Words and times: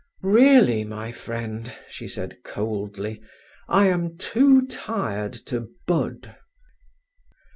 "Really, 0.23 0.83
my 0.83 1.11
friend," 1.11 1.71
she 1.87 2.07
said 2.07 2.39
coldly, 2.43 3.21
"I 3.69 3.85
am 3.85 4.17
too 4.17 4.65
tired 4.65 5.33
to 5.45 5.67
bud." 5.85 6.37